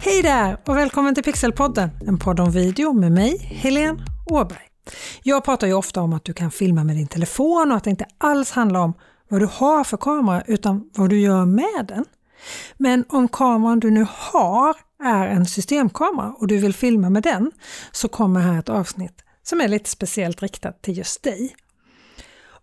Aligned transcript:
Hej 0.00 0.22
där 0.22 0.58
och 0.66 0.76
välkommen 0.76 1.14
till 1.14 1.24
Pixelpodden, 1.24 1.90
en 2.06 2.18
podd 2.18 2.40
om 2.40 2.50
video 2.50 2.92
med 2.92 3.12
mig, 3.12 3.38
Helene 3.38 4.04
Åberg. 4.26 4.68
Jag 5.22 5.44
pratar 5.44 5.66
ju 5.66 5.72
ofta 5.72 6.00
om 6.00 6.12
att 6.12 6.24
du 6.24 6.32
kan 6.32 6.50
filma 6.50 6.84
med 6.84 6.96
din 6.96 7.06
telefon 7.06 7.70
och 7.70 7.76
att 7.76 7.84
det 7.84 7.90
inte 7.90 8.06
alls 8.18 8.50
handlar 8.50 8.80
om 8.80 8.94
vad 9.28 9.40
du 9.40 9.48
har 9.52 9.84
för 9.84 9.96
kamera 9.96 10.42
utan 10.46 10.90
vad 10.94 11.10
du 11.10 11.20
gör 11.20 11.44
med 11.44 11.86
den. 11.88 12.04
Men 12.76 13.04
om 13.08 13.28
kameran 13.28 13.80
du 13.80 13.90
nu 13.90 14.06
har 14.10 14.76
är 15.04 15.26
en 15.26 15.46
systemkamera 15.46 16.34
och 16.38 16.46
du 16.46 16.58
vill 16.58 16.74
filma 16.74 17.10
med 17.10 17.22
den 17.22 17.52
så 17.92 18.08
kommer 18.08 18.40
här 18.40 18.58
ett 18.58 18.68
avsnitt 18.68 19.24
som 19.42 19.60
är 19.60 19.68
lite 19.68 19.90
speciellt 19.90 20.42
riktat 20.42 20.82
till 20.82 20.98
just 20.98 21.22
dig. 21.22 21.56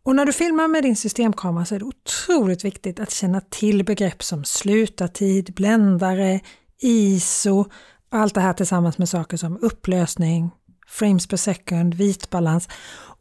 Och 0.03 0.15
när 0.15 0.25
du 0.25 0.33
filmar 0.33 0.67
med 0.67 0.83
din 0.83 0.95
systemkamera 0.95 1.65
så 1.65 1.75
är 1.75 1.79
det 1.79 1.85
otroligt 1.85 2.65
viktigt 2.65 2.99
att 2.99 3.11
känna 3.11 3.41
till 3.41 3.85
begrepp 3.85 4.23
som 4.23 4.43
slutartid, 4.43 5.53
bländare, 5.53 6.39
ISO, 6.81 7.65
allt 8.09 8.33
det 8.33 8.41
här 8.41 8.53
tillsammans 8.53 8.97
med 8.97 9.09
saker 9.09 9.37
som 9.37 9.57
upplösning, 9.61 10.51
frames 10.87 11.27
per 11.27 11.37
second, 11.37 11.93
vitbalans. 11.93 12.67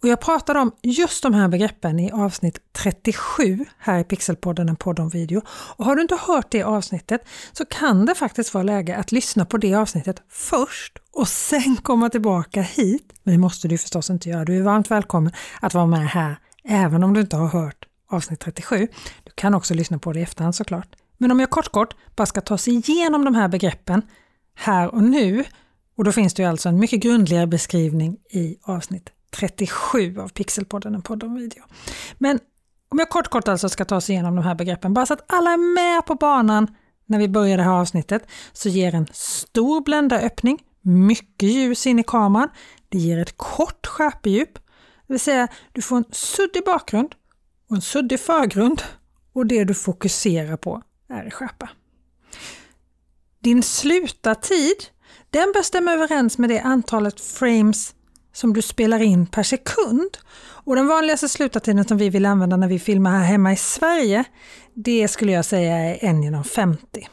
Och 0.02 0.08
jag 0.08 0.20
pratade 0.20 0.60
om 0.60 0.72
just 0.82 1.22
de 1.22 1.34
här 1.34 1.48
begreppen 1.48 2.00
i 2.00 2.10
avsnitt 2.10 2.58
37 2.72 3.64
här 3.78 3.98
i 3.98 4.04
Pixelpodden, 4.04 4.68
en 4.68 4.76
podd 4.76 5.00
om 5.00 5.08
video. 5.08 5.42
Och 5.48 5.84
har 5.84 5.96
du 5.96 6.02
inte 6.02 6.18
hört 6.26 6.50
det 6.50 6.62
avsnittet 6.62 7.20
så 7.52 7.64
kan 7.64 8.06
det 8.06 8.14
faktiskt 8.14 8.54
vara 8.54 8.64
läge 8.64 8.96
att 8.96 9.12
lyssna 9.12 9.44
på 9.44 9.56
det 9.56 9.74
avsnittet 9.74 10.22
först 10.28 10.98
och 11.12 11.28
sen 11.28 11.76
komma 11.82 12.10
tillbaka 12.10 12.62
hit. 12.62 13.12
Men 13.22 13.34
det 13.34 13.38
måste 13.38 13.68
du 13.68 13.78
förstås 13.78 14.10
inte 14.10 14.28
göra. 14.28 14.44
Du 14.44 14.58
är 14.58 14.62
varmt 14.62 14.90
välkommen 14.90 15.32
att 15.60 15.74
vara 15.74 15.86
med 15.86 16.08
här 16.08 16.36
även 16.64 17.04
om 17.04 17.14
du 17.14 17.20
inte 17.20 17.36
har 17.36 17.48
hört 17.48 17.88
avsnitt 18.10 18.40
37. 18.40 18.88
Du 19.24 19.32
kan 19.34 19.54
också 19.54 19.74
lyssna 19.74 19.98
på 19.98 20.12
det 20.12 20.20
i 20.20 20.22
efterhand 20.22 20.54
såklart. 20.54 20.88
Men 21.24 21.30
om 21.30 21.40
jag 21.40 21.50
kort 21.50 21.68
kort 21.68 21.94
bara 22.16 22.26
ska 22.26 22.40
ta 22.40 22.58
sig 22.58 22.74
igenom 22.74 23.24
de 23.24 23.34
här 23.34 23.48
begreppen 23.48 24.02
här 24.54 24.94
och 24.94 25.02
nu 25.02 25.44
och 25.96 26.04
då 26.04 26.12
finns 26.12 26.34
det 26.34 26.42
ju 26.42 26.48
alltså 26.48 26.68
en 26.68 26.78
mycket 26.78 27.00
grundligare 27.00 27.46
beskrivning 27.46 28.16
i 28.30 28.56
avsnitt 28.62 29.10
37 29.36 30.18
av 30.18 30.28
Pixelpodden, 30.28 30.94
en 30.94 31.02
podd 31.02 31.22
om 31.22 31.34
video. 31.34 31.62
Men 32.18 32.38
om 32.88 32.98
jag 32.98 33.10
kort 33.10 33.28
kort 33.28 33.48
alltså 33.48 33.68
ska 33.68 33.84
ta 33.84 34.00
sig 34.00 34.14
igenom 34.14 34.36
de 34.36 34.44
här 34.44 34.54
begreppen, 34.54 34.94
bara 34.94 35.06
så 35.06 35.14
att 35.14 35.24
alla 35.26 35.50
är 35.50 35.74
med 35.74 36.06
på 36.06 36.14
banan 36.14 36.74
när 37.06 37.18
vi 37.18 37.28
börjar 37.28 37.56
det 37.56 37.62
här 37.62 37.80
avsnittet, 37.80 38.26
så 38.52 38.68
ger 38.68 38.94
en 38.94 39.06
stor 39.12 39.80
bländaröppning 39.80 40.58
mycket 40.82 41.48
ljus 41.48 41.86
in 41.86 41.98
i 41.98 42.02
kameran. 42.02 42.48
Det 42.88 42.98
ger 42.98 43.18
ett 43.18 43.36
kort 43.36 43.86
skärpedjup, 43.86 44.54
det 45.06 45.12
vill 45.12 45.20
säga 45.20 45.48
du 45.72 45.82
får 45.82 45.96
en 45.96 46.04
suddig 46.10 46.64
bakgrund 46.64 47.14
och 47.70 47.76
en 47.76 47.82
suddig 47.82 48.20
förgrund 48.20 48.82
och 49.32 49.46
det 49.46 49.64
du 49.64 49.74
fokuserar 49.74 50.56
på 50.56 50.82
är 51.08 51.30
skärpa. 51.30 51.70
Din 53.40 53.62
slutartid 53.62 54.76
den 55.30 55.52
bör 55.52 55.62
stämma 55.62 55.92
överens 55.92 56.38
med 56.38 56.50
det 56.50 56.60
antalet 56.60 57.20
frames 57.20 57.94
som 58.32 58.52
du 58.52 58.62
spelar 58.62 59.02
in 59.02 59.26
per 59.26 59.42
sekund. 59.42 60.18
Och 60.36 60.76
den 60.76 60.86
vanligaste 60.86 61.28
slutartiden 61.28 61.84
som 61.84 61.98
vi 61.98 62.08
vill 62.10 62.26
använda 62.26 62.56
när 62.56 62.68
vi 62.68 62.78
filmar 62.78 63.10
här 63.10 63.24
hemma 63.24 63.52
i 63.52 63.56
Sverige, 63.56 64.24
det 64.74 65.08
skulle 65.08 65.32
jag 65.32 65.44
säga 65.44 65.76
är 65.76 65.94
1 65.94 66.00
genom 66.24 66.44
50. 66.44 67.08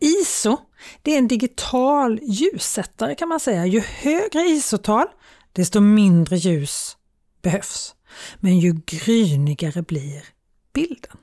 ISO, 0.00 0.58
det 1.02 1.14
är 1.14 1.18
en 1.18 1.28
digital 1.28 2.20
ljussättare 2.22 3.14
kan 3.14 3.28
man 3.28 3.40
säga. 3.40 3.66
Ju 3.66 3.80
högre 3.80 4.40
ISO-tal, 4.40 5.06
desto 5.52 5.80
mindre 5.80 6.36
ljus 6.36 6.96
behövs. 7.42 7.94
Men 8.36 8.58
ju 8.58 8.80
grynigare 8.86 9.82
blir 9.82 10.24
bilden. 10.72 11.16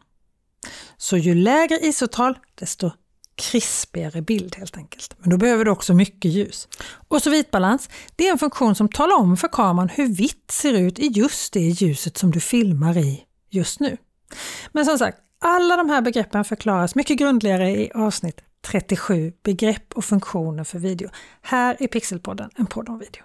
Så 1.01 1.17
ju 1.17 1.35
lägre 1.35 1.79
isotal, 1.79 2.37
desto 2.55 2.91
krispigare 3.35 4.21
bild 4.21 4.55
helt 4.55 4.77
enkelt. 4.77 5.15
Men 5.17 5.29
då 5.29 5.37
behöver 5.37 5.65
du 5.65 5.71
också 5.71 5.93
mycket 5.93 6.31
ljus. 6.31 6.67
Och 7.07 7.21
så 7.21 7.29
vitbalans, 7.29 7.89
det 8.15 8.27
är 8.27 8.31
en 8.31 8.37
funktion 8.37 8.75
som 8.75 8.89
talar 8.89 9.15
om 9.15 9.37
för 9.37 9.47
kameran 9.47 9.89
hur 9.89 10.07
vitt 10.07 10.51
ser 10.51 10.73
ut 10.73 10.99
i 10.99 11.07
just 11.07 11.53
det 11.53 11.59
ljuset 11.59 12.17
som 12.17 12.31
du 12.31 12.39
filmar 12.39 12.97
i 12.97 13.23
just 13.49 13.79
nu. 13.79 13.97
Men 14.71 14.85
som 14.85 14.97
sagt, 14.97 15.17
alla 15.39 15.77
de 15.77 15.89
här 15.89 16.01
begreppen 16.01 16.45
förklaras 16.45 16.95
mycket 16.95 17.19
grundligare 17.19 17.69
i 17.69 17.91
avsnitt 17.91 18.41
37, 18.61 19.33
begrepp 19.43 19.93
och 19.93 20.05
funktioner 20.05 20.63
för 20.63 20.79
video. 20.79 21.09
Här 21.41 21.83
i 21.83 21.87
Pixelpodden, 21.87 22.49
en 22.55 22.65
podd 22.65 22.89
om 22.89 22.99
video. 22.99 23.23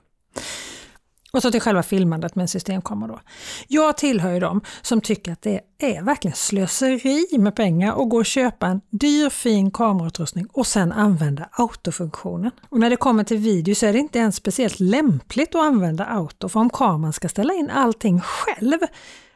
Och 1.36 1.42
så 1.42 1.50
till 1.50 1.60
själva 1.60 1.82
filmandet 1.82 2.34
med 2.34 2.42
en 2.42 2.48
systemkamera 2.48 3.08
då. 3.08 3.20
Jag 3.69 3.97
tillhör 3.97 4.32
ju 4.32 4.41
dem 4.41 4.60
som 4.82 5.00
tycker 5.00 5.32
att 5.32 5.42
det 5.42 5.60
är 5.78 6.02
verkligen 6.02 6.36
slöseri 6.36 7.38
med 7.38 7.56
pengar 7.56 8.02
att 8.02 8.10
gå 8.10 8.16
och 8.16 8.26
köpa 8.26 8.66
en 8.66 8.80
dyr 8.91 9.30
fin 9.30 9.70
kamerautrustning 9.70 10.47
och 10.52 10.66
sen 10.66 10.92
använda 10.92 11.48
autofunktionen. 11.52 12.50
Och 12.69 12.80
när 12.80 12.91
det 12.91 12.97
kommer 12.97 13.24
till 13.24 13.36
video 13.36 13.74
så 13.74 13.86
är 13.86 13.92
det 13.92 13.98
inte 13.98 14.19
ens 14.19 14.36
speciellt 14.36 14.80
lämpligt 14.80 15.54
att 15.54 15.62
använda 15.62 16.04
auto, 16.04 16.48
för 16.48 16.60
om 16.60 16.70
kameran 16.70 17.12
ska 17.12 17.28
ställa 17.28 17.54
in 17.54 17.70
allting 17.70 18.20
själv 18.20 18.78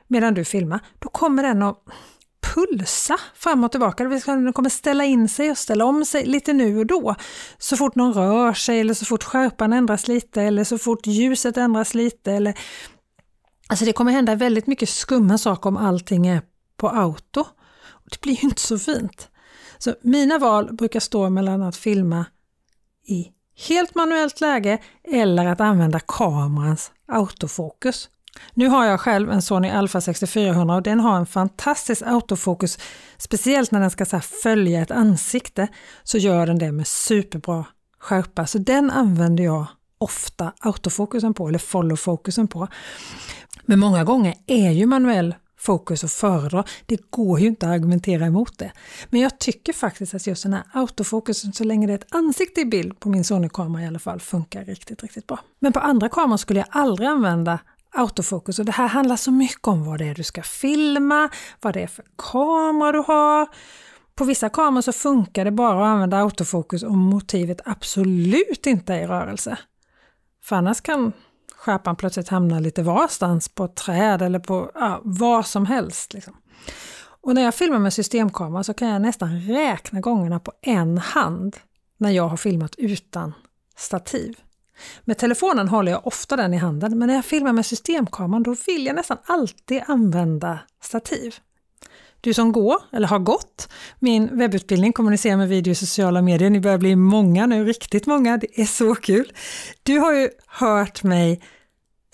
medan 0.07 0.35
du 0.35 0.45
filmar, 0.45 0.81
då 0.99 1.09
kommer 1.09 1.43
den 1.43 1.63
att 1.63 1.79
pulsa 2.43 3.17
fram 3.35 3.65
och 3.65 3.71
tillbaka. 3.71 4.05
Den 4.05 4.53
kommer 4.53 4.69
ställa 4.69 5.05
in 5.05 5.29
sig 5.29 5.51
och 5.51 5.59
ställa 5.59 5.85
om 5.85 6.05
sig 6.05 6.27
lite 6.27 6.53
nu 6.53 6.79
och 6.79 6.87
då. 6.87 7.15
Så 7.59 7.77
fort 7.77 7.95
någon 7.95 8.13
rör 8.13 8.53
sig 8.53 8.81
eller 8.81 8.95
så 8.95 9.05
fort 9.05 9.25
skärpan 9.25 9.73
ändras 9.73 10.09
lite 10.09 10.43
eller 10.43 10.65
så 10.65 10.79
fort 10.79 11.07
ljuset 11.07 11.57
ändras 11.57 11.95
lite. 11.95 12.33
Eller... 12.33 12.59
Alltså 13.69 13.85
det 13.85 13.93
kommer 13.93 14.13
hända 14.13 14.35
väldigt 14.35 14.67
mycket 14.67 14.89
skumma 14.89 15.39
saker 15.39 15.69
om 15.69 15.77
allting 15.77 16.27
är 16.27 16.43
på 16.77 16.89
auto. 16.89 17.45
Det 18.11 18.21
blir 18.21 18.35
ju 18.35 18.41
inte 18.41 18.61
så 18.61 18.79
fint. 18.79 19.29
Så 19.79 19.95
mina 20.03 20.39
val 20.39 20.75
brukar 20.75 21.01
stå 21.01 21.31
mellan 21.31 21.63
att 21.63 21.77
filma 21.77 22.25
i 23.07 23.33
helt 23.69 23.95
manuellt 23.95 24.41
läge 24.41 24.79
eller 25.05 25.47
att 25.47 25.61
använda 25.61 26.01
kamerans 26.01 26.93
autofokus. 27.09 28.09
Nu 28.55 28.69
har 28.69 28.85
jag 28.85 29.01
själv 29.01 29.31
en 29.31 29.43
Sony 29.43 29.69
Alpha 29.69 30.01
6400 30.01 30.75
och 30.75 30.83
den 30.83 31.01
har 31.01 31.17
en 31.17 31.27
fantastisk 31.27 32.03
autofokus. 32.07 32.79
Speciellt 33.19 33.71
när 33.71 33.81
den 33.81 33.91
ska 33.91 34.05
så 34.05 34.21
följa 34.21 34.83
ett 34.83 34.91
ansikte 34.91 35.69
så 36.03 36.19
gör 36.19 36.47
den 36.47 36.59
det 36.59 36.73
med 36.73 36.87
superbra 36.87 37.65
skärpa. 37.99 38.47
Så 38.47 38.59
den 38.59 38.91
använder 38.91 39.45
jag 39.45 39.67
ofta 39.99 40.53
autofokusen 40.61 41.35
på 41.35 41.49
eller 41.49 41.59
follow-fokusen 41.59 42.49
på. 42.49 42.69
Men 43.63 43.79
många 43.79 44.05
gånger 44.05 44.35
är 44.47 44.71
ju 44.71 44.87
manuell 44.87 45.35
fokus 45.61 46.05
att 46.05 46.13
föredra. 46.13 46.65
Det 46.87 47.11
går 47.11 47.41
ju 47.41 47.47
inte 47.47 47.67
att 47.67 47.73
argumentera 47.73 48.27
emot 48.27 48.59
det. 48.59 48.73
Men 49.11 49.21
jag 49.21 49.39
tycker 49.39 49.73
faktiskt 49.73 50.15
att 50.15 50.27
just 50.27 50.43
den 50.43 50.53
här 50.53 50.63
autofokusen, 50.73 51.53
så 51.53 51.65
länge 51.65 51.87
det 51.87 51.93
är 51.93 51.99
ett 51.99 52.15
ansikte 52.15 52.61
i 52.61 52.65
bild 52.65 53.01
på 53.01 53.09
min 53.09 53.25
Sony-kamera 53.25 53.83
i 53.83 53.87
alla 53.87 53.99
fall, 53.99 54.21
funkar 54.21 54.65
riktigt, 54.65 55.03
riktigt 55.03 55.27
bra. 55.27 55.41
Men 55.59 55.73
på 55.73 55.81
andra 55.81 56.09
kameror 56.09 56.37
skulle 56.37 56.61
jag 56.61 56.69
aldrig 56.71 57.09
använda 57.09 57.59
autofokus 57.93 58.59
och 58.59 58.65
det 58.65 58.73
här 58.73 58.87
handlar 58.89 59.17
så 59.17 59.31
mycket 59.31 59.69
om 59.69 59.85
vad 59.85 59.99
det 59.99 60.09
är 60.09 60.15
du 60.15 60.23
ska 60.23 60.43
filma, 60.43 61.29
vad 61.61 61.75
det 61.75 61.83
är 61.83 61.87
för 61.87 62.05
kamera 62.17 62.93
du 62.93 62.99
har. 62.99 63.49
På 64.15 64.25
vissa 64.25 64.49
kameror 64.49 64.83
så 64.83 64.93
funkar 64.93 65.45
det 65.45 65.51
bara 65.51 65.85
att 65.85 65.93
använda 65.93 66.19
autofokus 66.19 66.83
om 66.83 66.99
motivet 66.99 67.61
absolut 67.65 68.67
inte 68.67 68.95
är 68.95 69.03
i 69.03 69.07
rörelse. 69.07 69.59
För 70.45 70.57
annars 70.57 70.81
kan 70.81 71.13
skärpan 71.57 71.97
plötsligt 71.97 72.29
hamna 72.29 72.61
lite 72.61 72.83
varstans 72.83 73.49
på 73.49 73.65
ett 73.65 73.77
träd 73.77 74.23
eller 74.23 74.39
på 74.39 74.71
ja, 74.75 75.01
vad 75.05 75.47
som 75.47 75.67
helst. 75.67 76.15
Liksom. 76.15 76.37
Och 77.23 77.35
när 77.35 77.43
jag 77.43 77.55
filmar 77.55 77.79
med 77.79 77.93
systemkamera 77.93 78.65
så 78.65 78.75
kan 78.75 78.89
jag 78.89 79.03
nästan 79.03 79.41
räkna 79.41 80.01
gångerna 80.01 80.41
på 80.41 80.53
en 80.63 80.99
hand 80.99 81.57
när 81.97 82.11
jag 82.11 82.29
har 82.29 82.37
filmat 82.37 82.75
utan 82.79 83.35
stativ. 83.77 84.37
Med 85.05 85.19
telefonen 85.19 85.69
håller 85.69 85.93
jag 85.93 86.07
ofta 86.07 86.37
den 86.37 86.55
i 86.55 86.57
handen, 86.57 86.99
men 86.99 87.09
när 87.09 87.15
jag 87.15 87.25
filmar 87.25 87.53
med 87.53 87.67
systemkameran 87.67 88.43
då 88.43 88.57
vill 88.67 88.87
jag 88.87 88.97
nästan 88.97 89.19
alltid 89.25 89.83
använda 89.87 90.59
stativ. 90.83 91.35
Du 92.21 92.35
som 92.35 92.53
går, 92.53 92.77
eller 92.93 93.09
har 93.09 93.19
gått, 93.19 93.69
min 93.99 94.39
webbutbildning 94.39 94.93
Kommunicera 94.93 95.37
med 95.37 95.49
video 95.49 95.73
i 95.73 95.75
sociala 95.75 96.23
medier, 96.23 96.51
ni 96.51 96.61
börjar 96.61 96.79
bli 96.79 96.97
många 96.97 97.47
nu, 97.47 97.65
riktigt 97.65 98.07
många, 98.07 98.37
det 98.37 98.61
är 98.61 98.65
så 98.65 98.95
kul. 98.95 99.33
Du 99.83 99.99
har 99.99 100.13
ju 100.13 100.31
hört 100.47 101.03
mig 101.03 101.43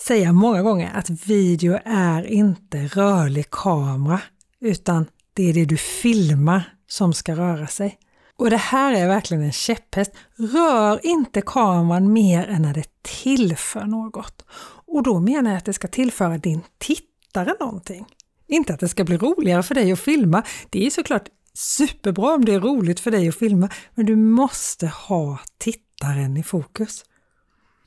säga 0.00 0.32
många 0.32 0.62
gånger 0.62 0.90
att 0.94 1.10
video 1.10 1.78
är 1.84 2.26
inte 2.26 2.78
rörlig 2.78 3.50
kamera, 3.50 4.20
utan 4.60 5.06
det 5.34 5.50
är 5.50 5.54
det 5.54 5.64
du 5.64 5.76
filmar 5.76 6.62
som 6.88 7.12
ska 7.12 7.36
röra 7.36 7.66
sig. 7.66 7.98
Och 8.36 8.50
det 8.50 8.56
här 8.56 8.92
är 8.92 9.08
verkligen 9.08 9.42
en 9.42 9.52
käpphäst. 9.52 10.12
Rör 10.36 11.06
inte 11.06 11.40
kameran 11.40 12.12
mer 12.12 12.48
än 12.48 12.62
när 12.62 12.74
det 12.74 13.02
tillför 13.02 13.84
något. 13.84 14.44
Och 14.86 15.02
då 15.02 15.20
menar 15.20 15.50
jag 15.50 15.58
att 15.58 15.64
det 15.64 15.72
ska 15.72 15.88
tillföra 15.88 16.38
din 16.38 16.62
tittare 16.78 17.54
någonting. 17.60 18.06
Inte 18.48 18.74
att 18.74 18.80
det 18.80 18.88
ska 18.88 19.04
bli 19.04 19.16
roligare 19.16 19.62
för 19.62 19.74
dig 19.74 19.92
att 19.92 20.00
filma. 20.00 20.42
Det 20.70 20.86
är 20.86 20.90
såklart 20.90 21.28
superbra 21.54 22.34
om 22.34 22.44
det 22.44 22.54
är 22.54 22.60
roligt 22.60 23.00
för 23.00 23.10
dig 23.10 23.28
att 23.28 23.36
filma, 23.36 23.68
men 23.94 24.06
du 24.06 24.16
måste 24.16 24.86
ha 24.86 25.38
tittaren 25.58 26.36
i 26.36 26.42
fokus. 26.42 27.04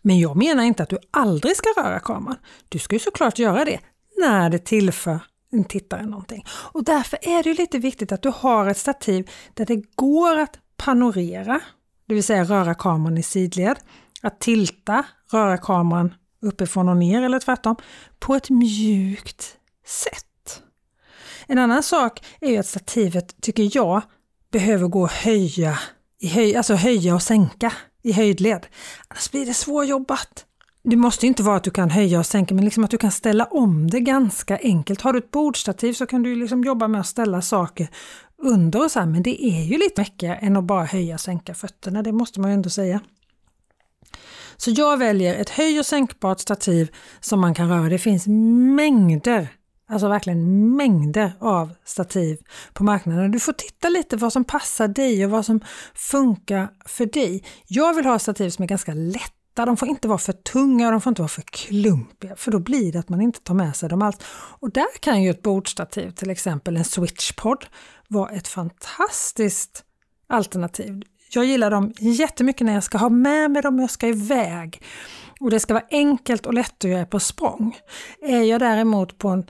Men 0.02 0.20
jag 0.20 0.36
menar 0.36 0.64
inte 0.64 0.84
att 0.84 0.90
du 0.90 0.98
aldrig 1.12 1.56
ska 1.56 1.70
röra 1.78 2.00
kameran. 2.00 2.38
Du 2.70 2.80
ska 2.80 2.96
ju 2.96 3.00
såklart 3.00 3.40
göra 3.40 3.66
det 3.66 3.80
när 4.18 4.50
det 4.50 4.60
tillför 4.60 5.20
tittare 5.64 6.06
någonting. 6.06 6.46
Och 6.50 6.84
därför 6.84 7.20
är 7.22 7.44
det 7.44 7.54
lite 7.54 7.80
viktigt 7.80 8.12
att 8.12 8.22
du 8.22 8.30
har 8.36 8.68
ett 8.68 8.78
stativ 8.78 9.30
där 9.54 9.66
det 9.66 9.96
går 9.96 10.40
att 10.40 10.60
panorera, 10.78 11.62
det 12.08 12.14
vill 12.14 12.24
säga 12.24 12.44
röra 12.44 12.74
kameran 12.74 13.18
i 13.18 13.24
sidled, 13.24 13.80
att 14.22 14.40
tilta, 14.40 15.04
röra 15.32 15.58
kameran 15.58 16.14
uppifrån 16.42 16.90
och 16.90 16.98
ner 16.98 17.22
eller 17.22 17.40
tvärtom, 17.40 17.76
på 18.20 18.36
ett 18.36 18.50
mjukt 18.50 19.58
sätt. 19.86 20.62
En 21.48 21.58
annan 21.58 21.84
sak 21.84 22.26
är 22.42 22.50
ju 22.52 22.58
att 22.58 22.68
stativet, 22.68 23.42
tycker 23.42 23.70
jag, 23.74 24.02
behöver 24.52 24.88
gå 24.88 25.06
att 25.06 25.12
höja, 25.12 25.80
i 26.20 26.28
höj, 26.28 26.56
alltså 26.56 26.74
höja 26.74 27.16
och 27.16 27.24
sänka 27.24 27.74
i 28.02 28.12
höjdled. 28.12 28.68
Annars 29.08 29.32
blir 29.32 29.46
det 29.46 29.54
svårjobbat. 29.54 30.46
Det 30.84 30.96
måste 30.96 31.28
inte 31.28 31.44
vara 31.44 31.58
att 31.58 31.64
du 31.64 31.72
kan 31.72 31.90
höja 31.90 32.20
och 32.20 32.26
sänka, 32.26 32.54
men 32.54 32.66
liksom 32.66 32.84
att 32.84 32.92
du 32.92 32.98
kan 32.98 33.12
ställa 33.12 33.46
om 33.46 33.90
det 33.90 34.00
ganska 34.00 34.58
enkelt. 34.58 35.02
Har 35.02 35.14
du 35.14 35.20
ett 35.20 35.32
bordstativ 35.32 35.94
så 35.94 36.06
kan 36.06 36.24
du 36.24 36.36
liksom 36.36 36.64
jobba 36.64 36.88
med 36.88 37.02
att 37.02 37.08
ställa 37.08 37.42
saker 37.42 37.88
under 38.38 38.84
och 38.84 38.92
så 38.92 39.00
här, 39.00 39.08
men 39.08 39.24
det 39.24 39.46
är 39.46 39.64
ju 39.64 39.78
lite 39.78 40.02
mäckigare 40.02 40.36
än 40.36 40.58
att 40.58 40.64
bara 40.64 40.86
höja 40.86 41.14
och 41.14 41.22
sänka 41.22 41.54
fötterna, 41.54 42.04
det 42.04 42.12
måste 42.12 42.40
man 42.40 42.50
ju 42.50 42.54
ändå 42.54 42.70
säga. 42.70 43.00
Så 44.58 44.72
jag 44.72 44.98
väljer 44.98 45.36
ett 45.36 45.50
höj 45.50 45.80
och 45.80 45.86
sänkbart 45.86 46.40
stativ 46.40 46.92
som 47.20 47.40
man 47.40 47.54
kan 47.54 47.70
röra. 47.70 47.90
Det 47.90 48.00
finns 48.00 48.28
mängder, 48.78 49.48
alltså 49.90 50.08
verkligen 50.08 50.76
mängder 50.76 51.32
av 51.40 51.74
stativ 51.86 52.38
på 52.74 52.84
marknaden. 52.84 53.32
Du 53.32 53.40
får 53.40 53.54
titta 53.54 53.90
lite 53.90 54.18
vad 54.18 54.34
som 54.34 54.44
passar 54.44 54.88
dig 54.88 55.26
och 55.26 55.32
vad 55.32 55.46
som 55.46 55.60
funkar 55.94 56.70
för 56.86 57.06
dig. 57.06 57.44
Jag 57.68 57.94
vill 57.94 58.06
ha 58.06 58.20
stativ 58.20 58.50
som 58.50 58.64
är 58.64 58.68
ganska 58.68 58.94
lätt 58.94 59.39
lätta 59.54 59.66
de 59.66 59.78
får 59.78 59.88
inte 59.88 60.08
vara 60.08 60.18
för 60.18 60.34
tunga 60.34 60.86
och 60.86 60.92
de 60.92 61.02
får 61.02 61.12
inte 61.12 61.22
vara 61.22 61.30
för 61.30 61.42
klumpiga 61.42 62.36
för 62.36 62.52
då 62.52 62.60
blir 62.60 62.92
det 62.92 63.00
att 63.00 63.10
man 63.10 63.22
inte 63.22 63.40
tar 63.40 63.54
med 63.54 63.76
sig 63.76 63.90
dem 63.90 64.02
alls. 64.02 64.18
Och 64.60 64.72
där 64.72 65.00
kan 65.00 65.24
ju 65.24 65.30
ett 65.30 65.42
bordstativ, 65.42 66.12
till 66.12 66.30
exempel 66.30 66.78
en 66.78 66.86
switchpod, 66.86 67.66
vara 68.08 68.30
ett 68.30 68.48
fantastiskt 68.48 69.84
alternativ. 70.28 71.04
Jag 71.32 71.46
gillar 71.46 71.72
dem 71.72 71.94
jättemycket 72.00 72.66
när 72.66 72.74
jag 72.74 72.84
ska 72.84 72.98
ha 72.98 73.10
med 73.10 73.52
mig 73.52 73.62
dem 73.62 73.76
och 73.76 73.84
jag 73.84 73.92
ska 73.92 74.08
iväg. 74.08 74.84
Och 75.40 75.52
det 75.52 75.60
ska 75.60 75.74
vara 75.74 75.86
enkelt 75.92 76.46
och 76.46 76.54
lätt 76.54 76.84
att 76.84 76.84
är 76.94 77.06
på 77.06 77.20
språng. 77.20 77.78
Är 78.22 78.44
jag 78.44 78.60
däremot 78.60 79.18
på 79.18 79.28
en 79.28 79.50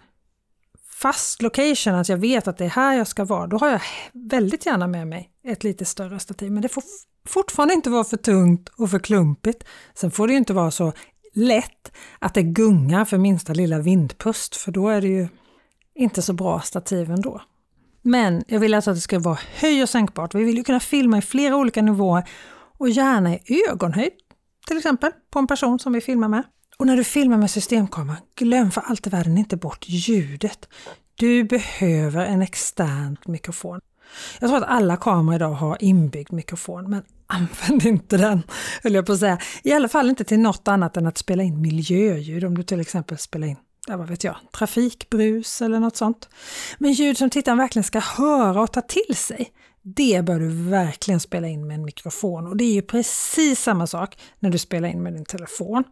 fast 1.01 1.41
location, 1.41 1.95
att 1.95 2.09
jag 2.09 2.17
vet 2.17 2.47
att 2.47 2.57
det 2.57 2.65
är 2.65 2.69
här 2.69 2.97
jag 2.97 3.07
ska 3.07 3.25
vara, 3.25 3.47
då 3.47 3.57
har 3.57 3.69
jag 3.69 3.81
väldigt 4.13 4.65
gärna 4.65 4.87
med 4.87 5.07
mig 5.07 5.29
ett 5.49 5.63
lite 5.63 5.85
större 5.85 6.19
stativ. 6.19 6.51
Men 6.51 6.61
det 6.61 6.69
får 6.69 6.83
fortfarande 7.27 7.73
inte 7.73 7.89
vara 7.89 8.03
för 8.03 8.17
tungt 8.17 8.69
och 8.69 8.89
för 8.89 8.99
klumpigt. 8.99 9.63
Sen 9.93 10.11
får 10.11 10.27
det 10.27 10.33
inte 10.33 10.53
vara 10.53 10.71
så 10.71 10.93
lätt 11.33 11.91
att 12.19 12.33
det 12.33 12.43
gungar 12.43 13.05
för 13.05 13.17
minsta 13.17 13.53
lilla 13.53 13.79
vindpust, 13.79 14.55
för 14.55 14.71
då 14.71 14.89
är 14.89 15.01
det 15.01 15.07
ju 15.07 15.27
inte 15.95 16.21
så 16.21 16.33
bra 16.33 16.61
stativ 16.61 17.11
ändå. 17.11 17.41
Men 18.01 18.43
jag 18.47 18.59
vill 18.59 18.73
alltså 18.73 18.91
att 18.91 18.97
det 18.97 19.01
ska 19.01 19.19
vara 19.19 19.39
höj 19.55 19.83
och 19.83 19.89
sänkbart. 19.89 20.35
Vi 20.35 20.43
vill 20.43 20.57
ju 20.57 20.63
kunna 20.63 20.79
filma 20.79 21.17
i 21.17 21.21
flera 21.21 21.55
olika 21.55 21.81
nivåer 21.81 22.29
och 22.77 22.89
gärna 22.89 23.35
i 23.35 23.63
ögonhöjd, 23.69 24.11
till 24.67 24.77
exempel, 24.77 25.11
på 25.31 25.39
en 25.39 25.47
person 25.47 25.79
som 25.79 25.93
vi 25.93 26.01
filmar 26.01 26.27
med. 26.27 26.43
Och 26.77 26.87
när 26.87 26.97
du 26.97 27.03
filmar 27.03 27.37
med 27.37 27.51
systemkamera, 27.51 28.17
glöm 28.35 28.71
för 28.71 28.81
allt 28.81 29.07
i 29.07 29.09
världen 29.09 29.37
inte 29.37 29.57
bort 29.57 29.85
ljudet. 29.87 30.67
Du 31.15 31.43
behöver 31.43 32.25
en 32.25 32.41
extern 32.41 33.17
mikrofon. 33.25 33.79
Jag 34.39 34.49
tror 34.49 34.57
att 34.57 34.69
alla 34.69 34.97
kameror 34.97 35.35
idag 35.35 35.53
har 35.53 35.77
inbyggd 35.79 36.33
mikrofon, 36.33 36.89
men 36.89 37.03
använd 37.27 37.85
inte 37.85 38.17
den, 38.17 38.43
höll 38.83 38.93
jag 38.93 39.05
på 39.05 39.11
att 39.11 39.19
säga. 39.19 39.39
I 39.63 39.73
alla 39.73 39.87
fall 39.87 40.09
inte 40.09 40.23
till 40.23 40.39
något 40.39 40.67
annat 40.67 40.97
än 40.97 41.07
att 41.07 41.17
spela 41.17 41.43
in 41.43 41.61
miljöljud, 41.61 42.43
om 42.43 42.57
du 42.57 42.63
till 42.63 42.79
exempel 42.79 43.17
spelar 43.17 43.47
in 43.47 43.57
ja, 43.87 43.97
vad 43.97 44.07
vet 44.07 44.23
jag, 44.23 44.35
trafikbrus 44.57 45.61
eller 45.61 45.79
något 45.79 45.95
sånt. 45.95 46.29
Men 46.77 46.93
ljud 46.93 47.17
som 47.17 47.29
tittaren 47.29 47.57
verkligen 47.57 47.83
ska 47.83 47.99
höra 47.99 48.61
och 48.61 48.73
ta 48.73 48.81
till 48.81 49.15
sig, 49.15 49.51
det 49.81 50.25
bör 50.25 50.39
du 50.39 50.49
verkligen 50.69 51.19
spela 51.19 51.47
in 51.47 51.67
med 51.67 51.75
en 51.75 51.85
mikrofon 51.85 52.47
och 52.47 52.57
det 52.57 52.63
är 52.63 52.73
ju 52.73 52.81
precis 52.81 53.63
samma 53.63 53.87
sak 53.87 54.17
när 54.39 54.49
du 54.49 54.57
spelar 54.57 54.89
in 54.89 55.03
med 55.03 55.13
din 55.13 55.25
telefon. 55.25 55.83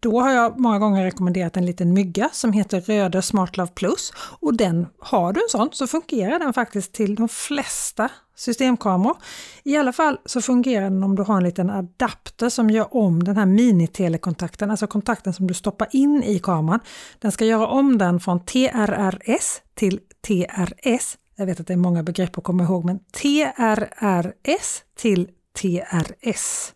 Då 0.00 0.20
har 0.20 0.30
jag 0.30 0.58
många 0.58 0.78
gånger 0.78 1.04
rekommenderat 1.04 1.56
en 1.56 1.66
liten 1.66 1.94
mygga 1.94 2.30
som 2.32 2.52
heter 2.52 2.80
Röde 2.80 3.22
SmartLove 3.22 3.70
Plus 3.74 4.12
och 4.16 4.56
den, 4.56 4.86
har 4.98 5.32
du 5.32 5.40
en 5.40 5.48
sån 5.48 5.68
så 5.72 5.86
fungerar 5.86 6.38
den 6.38 6.52
faktiskt 6.52 6.92
till 6.92 7.14
de 7.14 7.28
flesta 7.28 8.10
systemkameror. 8.36 9.16
I 9.64 9.76
alla 9.76 9.92
fall 9.92 10.18
så 10.24 10.40
fungerar 10.40 10.84
den 10.84 11.04
om 11.04 11.16
du 11.16 11.22
har 11.22 11.36
en 11.36 11.44
liten 11.44 11.70
adapter 11.70 12.48
som 12.48 12.70
gör 12.70 12.96
om 12.96 13.24
den 13.24 13.36
här 13.36 13.46
minitelekontakten, 13.46 14.70
alltså 14.70 14.86
kontakten 14.86 15.32
som 15.32 15.46
du 15.46 15.54
stoppar 15.54 15.88
in 15.92 16.22
i 16.22 16.38
kameran. 16.38 16.80
Den 17.18 17.32
ska 17.32 17.44
göra 17.44 17.66
om 17.66 17.98
den 17.98 18.20
från 18.20 18.44
TRRS 18.44 19.60
till 19.74 20.00
TRS. 20.26 21.18
Jag 21.36 21.46
vet 21.46 21.60
att 21.60 21.66
det 21.66 21.72
är 21.72 21.76
många 21.76 22.02
begrepp 22.02 22.38
att 22.38 22.44
komma 22.44 22.62
ihåg, 22.64 22.84
men 22.84 22.98
TRRS 22.98 24.82
till 24.96 25.28
TRS. 25.60 26.72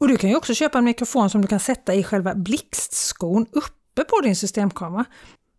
Och 0.00 0.08
du 0.08 0.16
kan 0.16 0.30
ju 0.30 0.36
också 0.36 0.54
köpa 0.54 0.78
en 0.78 0.84
mikrofon 0.84 1.30
som 1.30 1.42
du 1.42 1.48
kan 1.48 1.60
sätta 1.60 1.94
i 1.94 2.04
själva 2.04 2.34
blixtskon 2.34 3.46
uppe 3.52 4.04
på 4.04 4.20
din 4.20 4.36
systemkamera. 4.36 5.04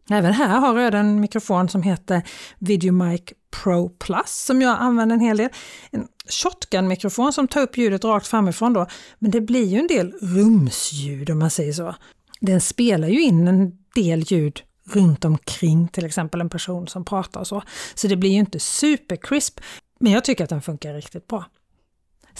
Även 0.09 0.33
här 0.33 0.59
har 0.59 0.79
jag 0.79 0.93
en 0.93 1.19
mikrofon 1.19 1.69
som 1.69 1.83
heter 1.83 2.21
VideoMic 2.59 3.21
Pro 3.63 3.89
Plus 3.89 4.45
som 4.45 4.61
jag 4.61 4.77
använder 4.79 5.15
en 5.15 5.21
hel 5.21 5.38
del. 5.38 5.49
En 5.91 6.07
shotgun-mikrofon 6.29 7.33
som 7.33 7.47
tar 7.47 7.61
upp 7.61 7.77
ljudet 7.77 8.03
rakt 8.03 8.27
framifrån 8.27 8.73
då, 8.73 8.88
men 9.19 9.31
det 9.31 9.41
blir 9.41 9.65
ju 9.65 9.79
en 9.79 9.88
del 9.88 10.11
rumsljud 10.11 11.29
om 11.29 11.39
man 11.39 11.49
säger 11.49 11.73
så. 11.73 11.95
Den 12.41 12.61
spelar 12.61 13.07
ju 13.07 13.21
in 13.21 13.47
en 13.47 13.71
del 13.95 14.19
ljud 14.19 14.61
runt 14.93 15.25
omkring 15.25 15.88
till 15.88 16.05
exempel 16.05 16.41
en 16.41 16.49
person 16.49 16.88
som 16.88 17.05
pratar 17.05 17.39
och 17.39 17.47
så. 17.47 17.63
Så 17.95 18.07
det 18.07 18.15
blir 18.15 18.31
ju 18.31 18.39
inte 18.39 18.59
supercrisp, 18.59 19.59
men 19.99 20.11
jag 20.11 20.23
tycker 20.23 20.43
att 20.43 20.49
den 20.49 20.61
funkar 20.61 20.93
riktigt 20.93 21.27
bra. 21.27 21.45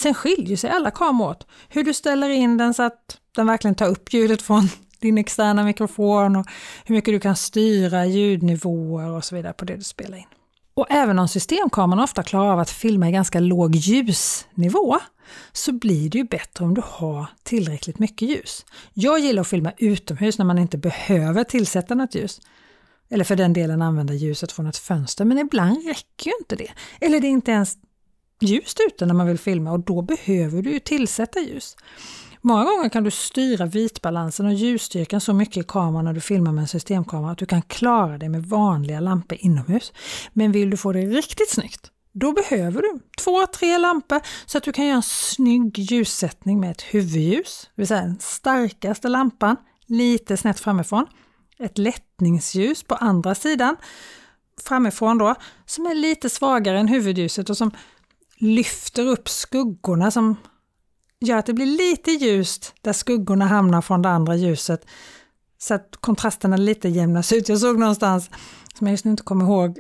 Sen 0.02 0.14
skiljer 0.14 0.58
sig 0.58 0.70
alla 0.70 0.92
kameror 0.92 1.30
åt. 1.30 1.48
Hur 1.70 1.84
du 1.84 1.94
ställer 1.94 2.30
in 2.30 2.58
den 2.58 2.74
så 2.74 2.84
att 2.84 3.20
den 3.36 3.48
verkligen 3.48 3.76
tar 3.76 3.88
upp 3.88 4.14
ljudet 4.14 4.42
från 4.42 4.70
din 5.00 5.18
externa 5.18 5.64
mikrofon 5.64 6.36
och 6.36 6.46
hur 6.86 6.96
mycket 6.96 7.14
du 7.14 7.20
kan 7.20 7.36
styra 7.36 8.06
ljudnivåer 8.06 9.10
och 9.10 9.24
så 9.24 9.36
vidare 9.36 9.54
på 9.54 9.66
det 9.66 9.76
du 9.76 9.84
spelar 9.84 10.18
in. 10.18 10.26
Och 10.74 10.86
även 10.90 11.20
om 11.20 11.28
systemkameran 11.28 12.04
ofta 12.04 12.24
klarar 12.24 12.52
av 12.52 12.60
att 12.60 12.70
filma 12.70 13.10
i 13.10 13.12
ganska 13.12 13.40
låg 13.40 13.76
ljusnivå 13.76 15.00
så 15.52 15.72
blir 15.72 16.10
det 16.10 16.18
ju 16.18 16.24
bättre 16.24 16.66
om 16.66 16.74
du 16.74 16.82
har 16.86 17.26
tillräckligt 17.44 18.00
mycket 18.00 18.30
ljus. 18.30 18.66
Jag 18.94 19.20
gillar 19.20 19.42
att 19.42 19.48
filma 19.48 19.72
utomhus 19.78 20.38
när 20.38 20.46
man 20.46 20.58
inte 20.58 20.78
behöver 20.78 21.44
tillsätta 21.44 21.96
något 21.96 22.16
ljus. 22.16 22.42
Eller 23.10 23.24
för 23.24 23.36
den 23.36 23.54
delen 23.54 23.82
använda 23.82 24.14
ljuset 24.14 24.52
från 24.52 24.68
ett 24.68 24.78
fönster, 24.78 25.26
men 25.26 25.38
ibland 25.38 25.86
räcker 25.86 26.26
ju 26.26 26.32
inte 26.40 26.56
det. 26.56 26.72
Eller 27.02 27.20
det 27.20 27.28
är 27.28 27.32
inte 27.32 27.52
ens 27.52 27.78
ljust 28.42 28.80
ute 28.88 29.06
när 29.06 29.14
man 29.14 29.28
vill 29.28 29.38
filma 29.38 29.72
och 29.72 29.80
då 29.80 30.02
behöver 30.02 30.62
du 30.62 30.80
tillsätta 30.80 31.40
ljus. 31.40 31.76
Många 32.42 32.64
gånger 32.64 32.90
kan 32.90 33.04
du 33.04 33.12
styra 33.12 33.66
vitbalansen 33.66 34.46
och 34.46 34.54
ljusstyrkan 34.54 35.22
så 35.22 35.34
mycket 35.34 35.58
i 35.58 35.68
kameran 35.68 36.06
när 36.06 36.14
du 36.14 36.22
filmar 36.22 36.52
med 36.52 36.62
en 36.62 36.68
systemkamera 36.68 37.32
att 37.32 37.38
du 37.38 37.46
kan 37.46 37.62
klara 37.62 38.18
dig 38.18 38.30
med 38.30 38.46
vanliga 38.46 39.00
lampor 39.00 39.38
inomhus. 39.42 39.94
Men 40.34 40.52
vill 40.52 40.70
du 40.70 40.78
få 40.78 40.92
det 40.92 41.02
riktigt 41.02 41.50
snyggt, 41.50 41.92
då 42.12 42.34
behöver 42.34 42.82
du 42.82 43.00
två, 43.24 43.48
tre 43.48 43.78
lampor 43.78 44.20
så 44.46 44.58
att 44.58 44.64
du 44.64 44.72
kan 44.72 44.86
göra 44.86 44.96
en 44.96 45.04
snygg 45.04 45.80
ljussättning 45.80 46.60
med 46.60 46.72
ett 46.72 46.82
huvudljus, 46.82 47.70
det 47.76 47.82
vill 47.82 47.88
säga 47.88 48.02
den 48.02 48.20
starkaste 48.20 49.10
lampan 49.10 49.56
lite 49.86 50.38
snett 50.38 50.60
framifrån, 50.60 51.06
ett 51.60 51.78
lättningsljus 51.78 52.84
på 52.84 52.96
andra 52.96 53.36
sidan 53.36 53.76
framifrån 54.62 55.18
då, 55.18 55.36
som 55.66 55.86
är 55.86 55.96
lite 55.96 56.30
svagare 56.30 56.80
än 56.80 56.88
huvudljuset 56.88 57.50
och 57.50 57.58
som 57.58 57.72
lyfter 58.42 59.08
upp 59.08 59.30
skuggorna 59.30 60.12
som 60.12 60.36
gör 61.20 61.38
att 61.38 61.46
det 61.46 61.54
blir 61.54 61.66
lite 61.66 62.12
ljust 62.12 62.74
där 62.82 62.94
skuggorna 62.94 63.46
hamnar 63.46 63.82
från 63.82 64.02
det 64.02 64.10
andra 64.10 64.36
ljuset 64.36 64.86
så 65.58 65.74
att 65.74 65.98
kontrasterna 66.00 66.58
lite 66.58 66.90
jämnas 66.90 67.34
ut. 67.34 67.50
Jag 67.50 67.60
såg 67.60 67.80
någonstans, 67.80 68.30
som 68.78 68.88
jag 68.88 68.92
just 68.92 69.06
nu 69.06 69.12
inte 69.12 69.24
kommer 69.24 69.46
ihåg 69.46 69.80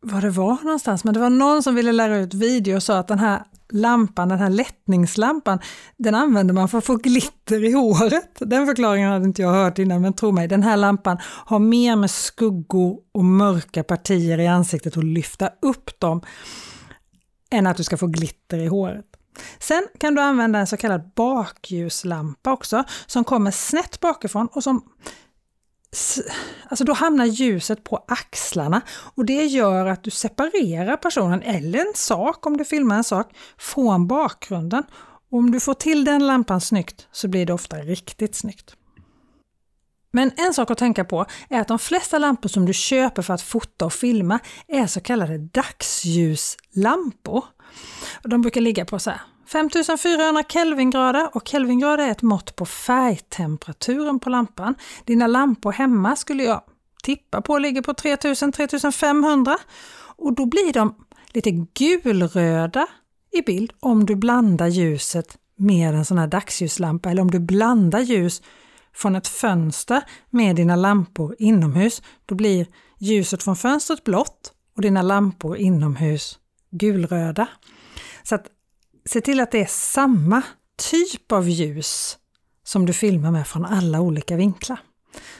vad 0.00 0.22
det 0.22 0.30
var 0.30 0.58
någonstans, 0.62 1.04
men 1.04 1.14
det 1.14 1.20
var 1.20 1.30
någon 1.30 1.62
som 1.62 1.74
ville 1.74 1.92
lära 1.92 2.16
ut 2.16 2.34
video 2.34 2.76
och 2.76 2.82
sa 2.82 2.98
att 2.98 3.08
den 3.08 3.18
här 3.18 3.42
lampan, 3.72 4.28
den 4.28 4.38
här 4.38 4.50
lättningslampan, 4.50 5.58
den 5.96 6.14
använder 6.14 6.54
man 6.54 6.68
för 6.68 6.78
att 6.78 6.84
få 6.84 6.96
glitter 6.96 7.64
i 7.64 7.72
håret. 7.72 8.36
Den 8.38 8.66
förklaringen 8.66 9.12
hade 9.12 9.24
inte 9.24 9.42
jag 9.42 9.52
hört 9.52 9.78
innan, 9.78 10.02
men 10.02 10.12
tro 10.12 10.32
mig, 10.32 10.48
den 10.48 10.62
här 10.62 10.76
lampan 10.76 11.18
har 11.22 11.58
mer 11.58 11.96
med 11.96 12.10
skuggor 12.10 12.98
och 13.14 13.24
mörka 13.24 13.84
partier 13.84 14.40
i 14.40 14.46
ansiktet 14.46 14.96
och 14.96 15.04
lyfta 15.04 15.50
upp 15.62 16.00
dem 16.00 16.20
än 17.50 17.66
att 17.66 17.76
du 17.76 17.84
ska 17.84 17.96
få 17.96 18.06
glitter 18.06 18.58
i 18.58 18.66
håret. 18.66 19.06
Sen 19.58 19.88
kan 19.98 20.14
du 20.14 20.20
använda 20.20 20.58
en 20.58 20.66
så 20.66 20.76
kallad 20.76 21.10
bakljuslampa 21.14 22.52
också 22.52 22.84
som 23.06 23.24
kommer 23.24 23.50
snett 23.50 24.00
bakifrån 24.00 24.48
och 24.52 24.62
som 24.62 24.82
Alltså 26.68 26.84
då 26.84 26.92
hamnar 26.92 27.24
ljuset 27.24 27.84
på 27.84 28.04
axlarna 28.08 28.80
och 28.90 29.24
det 29.24 29.44
gör 29.44 29.86
att 29.86 30.04
du 30.04 30.10
separerar 30.10 30.96
personen 30.96 31.42
eller 31.42 31.78
en 31.78 31.92
sak 31.94 32.46
om 32.46 32.56
du 32.56 32.64
filmar 32.64 32.96
en 32.96 33.04
sak 33.04 33.36
från 33.58 34.06
bakgrunden. 34.06 34.82
Och 35.30 35.38
om 35.38 35.50
du 35.50 35.60
får 35.60 35.74
till 35.74 36.04
den 36.04 36.26
lampan 36.26 36.60
snyggt 36.60 37.08
så 37.12 37.28
blir 37.28 37.46
det 37.46 37.52
ofta 37.52 37.76
riktigt 37.76 38.34
snyggt. 38.34 38.76
Men 40.18 40.30
en 40.36 40.54
sak 40.54 40.70
att 40.70 40.78
tänka 40.78 41.04
på 41.04 41.26
är 41.48 41.60
att 41.60 41.68
de 41.68 41.78
flesta 41.78 42.18
lampor 42.18 42.48
som 42.48 42.66
du 42.66 42.72
köper 42.72 43.22
för 43.22 43.34
att 43.34 43.42
fota 43.42 43.86
och 43.86 43.92
filma 43.92 44.38
är 44.68 44.86
så 44.86 45.00
kallade 45.00 45.38
dagsljuslampor. 45.38 47.44
De 48.22 48.42
brukar 48.42 48.60
ligga 48.60 48.84
på 48.84 48.98
så 48.98 49.10
här 49.10 49.20
5400 49.46 50.42
kelvingrader 50.48 51.36
och 51.36 51.48
kelvingrader 51.48 52.06
är 52.06 52.10
ett 52.10 52.22
mått 52.22 52.56
på 52.56 52.66
färgtemperaturen 52.66 54.20
på 54.20 54.30
lampan. 54.30 54.74
Dina 55.04 55.26
lampor 55.26 55.72
hemma 55.72 56.16
skulle 56.16 56.42
jag 56.42 56.62
tippa 57.02 57.40
på 57.40 57.58
ligger 57.58 57.82
på 57.82 57.92
3000-3500 57.92 59.54
och 60.16 60.32
då 60.32 60.46
blir 60.46 60.72
de 60.72 60.94
lite 61.32 61.50
gulröda 61.50 62.86
i 63.32 63.42
bild 63.42 63.72
om 63.80 64.06
du 64.06 64.16
blandar 64.16 64.66
ljuset 64.66 65.38
med 65.56 65.94
en 65.94 66.04
sån 66.04 66.18
här 66.18 66.26
dagsljuslampa 66.26 67.10
eller 67.10 67.22
om 67.22 67.30
du 67.30 67.38
blandar 67.38 68.00
ljus 68.00 68.42
från 68.94 69.16
ett 69.16 69.28
fönster 69.28 70.02
med 70.30 70.56
dina 70.56 70.76
lampor 70.76 71.36
inomhus. 71.38 72.02
Då 72.26 72.34
blir 72.34 72.66
ljuset 72.98 73.42
från 73.42 73.56
fönstret 73.56 74.04
blått 74.04 74.52
och 74.76 74.82
dina 74.82 75.02
lampor 75.02 75.56
inomhus 75.56 76.38
gulröda. 76.70 77.48
Så 78.22 78.34
att 78.34 78.46
se 79.06 79.20
till 79.20 79.40
att 79.40 79.50
det 79.50 79.60
är 79.60 79.66
samma 79.70 80.42
typ 80.90 81.32
av 81.32 81.48
ljus 81.48 82.18
som 82.64 82.86
du 82.86 82.92
filmar 82.92 83.30
med 83.30 83.46
från 83.46 83.64
alla 83.64 84.00
olika 84.00 84.36
vinklar. 84.36 84.80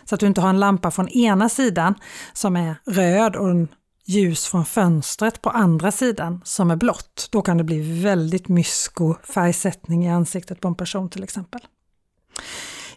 Så 0.04 0.14
att 0.14 0.20
du 0.20 0.26
inte 0.26 0.40
har 0.40 0.48
en 0.48 0.60
lampa 0.60 0.90
från 0.90 1.08
ena 1.08 1.48
sidan 1.48 1.94
som 2.32 2.56
är 2.56 2.76
röd 2.86 3.36
och 3.36 3.50
en 3.50 3.68
ljus 4.04 4.46
från 4.46 4.64
fönstret 4.64 5.42
på 5.42 5.50
andra 5.50 5.92
sidan 5.92 6.40
som 6.44 6.70
är 6.70 6.76
blått. 6.76 7.28
Då 7.30 7.42
kan 7.42 7.58
det 7.58 7.64
bli 7.64 8.02
väldigt 8.02 8.48
mysko 8.48 9.14
färgsättning 9.22 10.06
i 10.06 10.10
ansiktet 10.10 10.60
på 10.60 10.68
en 10.68 10.74
person 10.74 11.10
till 11.10 11.24
exempel. 11.24 11.60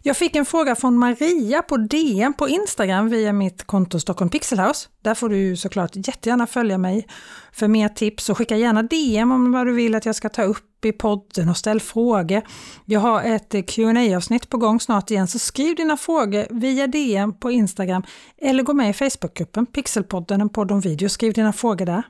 Jag 0.03 0.17
fick 0.17 0.35
en 0.35 0.45
fråga 0.45 0.75
från 0.75 0.97
Maria 0.97 1.61
på 1.61 1.77
DM 1.77 2.33
på 2.33 2.49
Instagram 2.49 3.09
via 3.09 3.33
mitt 3.33 3.63
konto 3.63 3.99
Stockholm 3.99 4.29
Pixelhouse. 4.29 4.87
Där 5.01 5.15
får 5.15 5.29
du 5.29 5.57
såklart 5.57 5.91
jättegärna 5.95 6.47
följa 6.47 6.77
mig 6.77 7.07
för 7.51 7.67
mer 7.67 7.89
tips 7.89 8.29
och 8.29 8.37
skicka 8.37 8.57
gärna 8.57 8.83
DM 8.83 9.31
om 9.31 9.51
vad 9.51 9.67
du 9.67 9.73
vill 9.73 9.95
att 9.95 10.05
jag 10.05 10.15
ska 10.15 10.29
ta 10.29 10.43
upp 10.43 10.85
i 10.85 10.91
podden 10.91 11.49
och 11.49 11.57
ställ 11.57 11.79
frågor. 11.79 12.41
Jag 12.85 12.99
har 12.99 13.23
ett 13.23 13.53
eh, 13.53 13.61
qa 13.61 14.15
avsnitt 14.17 14.49
på 14.49 14.57
gång 14.57 14.79
snart 14.79 15.11
igen 15.11 15.27
så 15.27 15.39
skriv 15.39 15.75
dina 15.75 15.97
frågor 15.97 16.47
via 16.49 16.87
DM 16.87 17.33
på 17.33 17.51
Instagram 17.51 18.03
eller 18.37 18.63
gå 18.63 18.73
med 18.73 18.89
i 18.89 18.93
Facebookgruppen 18.93 19.65
Pixelpodden, 19.65 20.41
en 20.41 20.49
podd 20.49 20.71
om 20.71 20.79
video. 20.79 21.09
Skriv 21.09 21.33
dina 21.33 21.53
frågor 21.53 21.85
där. 21.85 22.03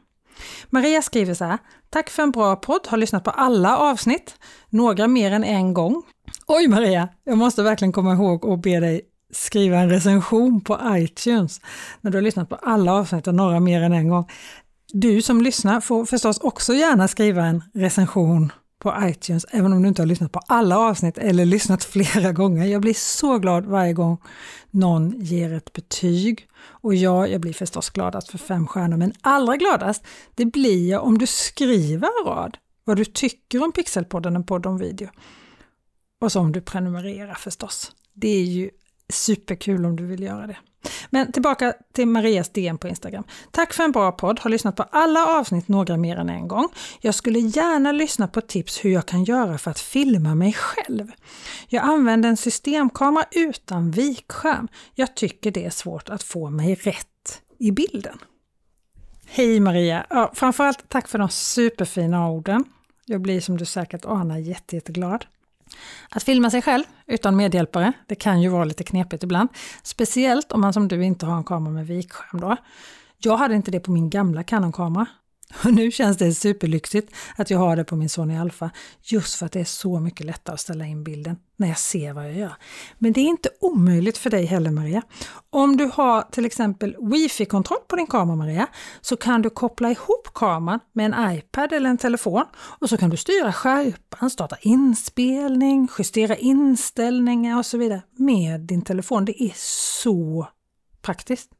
Maria 0.69 1.01
skriver 1.01 1.33
så 1.33 1.45
här. 1.45 1.57
Tack 1.89 2.09
för 2.09 2.23
en 2.23 2.31
bra 2.31 2.55
podd, 2.55 2.87
har 2.87 2.97
lyssnat 2.97 3.23
på 3.23 3.31
alla 3.31 3.77
avsnitt, 3.77 4.35
några 4.69 5.07
mer 5.07 5.31
än 5.31 5.43
en 5.43 5.73
gång. 5.73 6.03
Oj 6.47 6.67
Maria, 6.67 7.09
jag 7.23 7.37
måste 7.37 7.63
verkligen 7.63 7.91
komma 7.91 8.13
ihåg 8.13 8.45
och 8.45 8.59
be 8.59 8.79
dig 8.79 9.01
skriva 9.33 9.77
en 9.77 9.89
recension 9.89 10.61
på 10.61 10.79
iTunes 10.85 11.61
när 12.01 12.11
du 12.11 12.17
har 12.17 12.21
lyssnat 12.21 12.49
på 12.49 12.55
alla 12.55 12.93
avsnitt 12.93 13.27
och 13.27 13.35
några 13.35 13.59
mer 13.59 13.81
än 13.81 13.93
en 13.93 14.09
gång. 14.09 14.29
Du 14.93 15.21
som 15.21 15.41
lyssnar 15.41 15.81
får 15.81 16.05
förstås 16.05 16.37
också 16.37 16.73
gärna 16.73 17.07
skriva 17.07 17.45
en 17.45 17.63
recension 17.73 18.51
på 18.81 18.95
iTunes, 19.01 19.45
även 19.49 19.73
om 19.73 19.81
du 19.81 19.87
inte 19.87 20.01
har 20.01 20.07
lyssnat 20.07 20.31
på 20.31 20.39
alla 20.47 20.77
avsnitt 20.77 21.17
eller 21.17 21.45
lyssnat 21.45 21.83
flera 21.83 22.31
gånger. 22.31 22.65
Jag 22.65 22.81
blir 22.81 22.93
så 22.93 23.37
glad 23.37 23.65
varje 23.65 23.93
gång 23.93 24.17
någon 24.71 25.21
ger 25.21 25.53
ett 25.53 25.73
betyg. 25.73 26.47
Och 26.63 26.95
ja, 26.95 27.27
jag 27.27 27.41
blir 27.41 27.53
förstås 27.53 27.89
gladast 27.89 28.29
för 28.29 28.37
fem 28.37 28.67
stjärnor, 28.67 28.97
men 28.97 29.13
allra 29.21 29.57
gladast 29.57 30.03
det 30.35 30.45
blir 30.45 30.89
jag 30.89 31.03
om 31.03 31.17
du 31.17 31.27
skriver 31.27 32.07
en 32.07 32.25
rad 32.25 32.57
vad 32.83 32.97
du 32.97 33.05
tycker 33.05 33.63
om 33.63 33.71
Pixelpodden, 33.71 34.35
en 34.35 34.43
podd 34.43 34.65
om 34.65 34.77
video. 34.77 35.09
Och 36.21 36.31
så 36.31 36.39
om 36.39 36.51
du 36.51 36.61
prenumererar 36.61 37.33
förstås. 37.33 37.91
Det 38.13 38.27
är 38.27 38.43
ju 38.43 38.69
superkul 39.11 39.85
om 39.85 39.95
du 39.95 40.05
vill 40.05 40.23
göra 40.23 40.47
det. 40.47 40.57
Men 41.09 41.31
tillbaka 41.31 41.73
till 41.93 42.07
Marias 42.07 42.49
DM 42.49 42.77
på 42.77 42.87
Instagram. 42.87 43.23
Tack 43.51 43.73
för 43.73 43.83
en 43.83 43.91
bra 43.91 44.11
podd, 44.11 44.39
har 44.39 44.49
lyssnat 44.49 44.75
på 44.75 44.83
alla 44.83 45.25
avsnitt 45.25 45.67
några 45.67 45.97
mer 45.97 46.17
än 46.17 46.29
en 46.29 46.47
gång. 46.47 46.67
Jag 47.01 47.15
skulle 47.15 47.39
gärna 47.39 47.91
lyssna 47.91 48.27
på 48.27 48.41
tips 48.41 48.85
hur 48.85 48.89
jag 48.89 49.05
kan 49.05 49.23
göra 49.23 49.57
för 49.57 49.71
att 49.71 49.79
filma 49.79 50.35
mig 50.35 50.53
själv. 50.53 51.11
Jag 51.67 51.83
använder 51.83 52.29
en 52.29 52.37
systemkamera 52.37 53.25
utan 53.31 53.91
vikskärm. 53.91 54.67
Jag 54.95 55.15
tycker 55.15 55.51
det 55.51 55.65
är 55.65 55.69
svårt 55.69 56.09
att 56.09 56.23
få 56.23 56.49
mig 56.49 56.75
rätt 56.75 57.41
i 57.59 57.71
bilden. 57.71 58.17
Hej 59.25 59.59
Maria! 59.59 60.05
Ja, 60.09 60.31
framförallt 60.33 60.89
tack 60.89 61.07
för 61.07 61.19
de 61.19 61.29
superfina 61.29 62.29
orden. 62.29 62.63
Jag 63.05 63.21
blir 63.21 63.41
som 63.41 63.57
du 63.57 63.65
säkert 63.65 64.05
anar 64.05 64.37
jätte, 64.37 64.75
jätteglad. 64.75 65.25
Att 66.09 66.23
filma 66.23 66.49
sig 66.49 66.61
själv 66.61 66.83
utan 67.07 67.35
medhjälpare, 67.35 67.93
det 68.07 68.15
kan 68.15 68.41
ju 68.41 68.49
vara 68.49 68.63
lite 68.63 68.83
knepigt 68.83 69.23
ibland. 69.23 69.49
Speciellt 69.83 70.51
om 70.51 70.61
man 70.61 70.73
som 70.73 70.87
du 70.87 71.03
inte 71.03 71.25
har 71.25 71.37
en 71.37 71.43
kamera 71.43 71.73
med 71.73 71.87
vikskärm 71.87 72.41
då. 72.41 72.57
Jag 73.17 73.37
hade 73.37 73.55
inte 73.55 73.71
det 73.71 73.79
på 73.79 73.91
min 73.91 74.09
gamla 74.09 74.43
Canon-kamera. 74.43 75.05
Och 75.63 75.73
nu 75.73 75.91
känns 75.91 76.17
det 76.17 76.33
superlyxigt 76.33 77.13
att 77.35 77.49
jag 77.49 77.59
har 77.59 77.75
det 77.75 77.83
på 77.83 77.95
min 77.95 78.09
Sony 78.09 78.37
Alpha, 78.37 78.69
just 79.01 79.35
för 79.35 79.45
att 79.45 79.51
det 79.51 79.59
är 79.59 79.65
så 79.65 79.99
mycket 79.99 80.25
lättare 80.25 80.53
att 80.53 80.59
ställa 80.59 80.85
in 80.85 81.03
bilden 81.03 81.37
när 81.57 81.67
jag 81.67 81.79
ser 81.79 82.13
vad 82.13 82.25
jag 82.25 82.33
gör. 82.33 82.53
Men 82.97 83.13
det 83.13 83.21
är 83.21 83.25
inte 83.25 83.49
omöjligt 83.59 84.17
för 84.17 84.29
dig 84.29 84.45
heller 84.45 84.71
Maria. 84.71 85.01
Om 85.49 85.77
du 85.77 85.89
har 85.93 86.21
till 86.21 86.45
exempel 86.45 86.95
wifi-kontroll 86.99 87.79
på 87.87 87.95
din 87.95 88.07
kamera 88.07 88.35
Maria, 88.35 88.67
så 89.01 89.17
kan 89.17 89.41
du 89.41 89.49
koppla 89.49 89.91
ihop 89.91 90.33
kameran 90.33 90.79
med 90.93 91.13
en 91.13 91.35
iPad 91.35 91.73
eller 91.73 91.89
en 91.89 91.97
telefon 91.97 92.45
och 92.55 92.89
så 92.89 92.97
kan 92.97 93.09
du 93.09 93.17
styra 93.17 93.53
skärpan, 93.53 94.29
starta 94.29 94.55
inspelning, 94.61 95.87
justera 95.97 96.35
inställningar 96.35 97.57
och 97.57 97.65
så 97.65 97.77
vidare 97.77 98.01
med 98.17 98.59
din 98.59 98.81
telefon. 98.81 99.25
Det 99.25 99.43
är 99.43 99.53
så 99.55 100.47
praktiskt. 101.01 101.51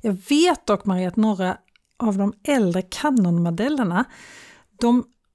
Jag 0.00 0.12
vet 0.28 0.66
dock 0.66 0.84
Maria 0.84 1.08
att 1.08 1.16
några 1.16 1.56
av 1.98 2.18
de 2.18 2.32
äldre 2.44 2.82
Canon-modellerna, 2.82 4.04